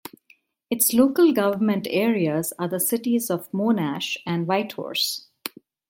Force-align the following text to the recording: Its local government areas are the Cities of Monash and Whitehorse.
Its 0.71 0.93
local 0.95 1.31
government 1.31 1.85
areas 1.91 2.53
are 2.57 2.67
the 2.67 2.79
Cities 2.79 3.29
of 3.29 3.51
Monash 3.51 4.17
and 4.25 4.47
Whitehorse. 4.47 5.27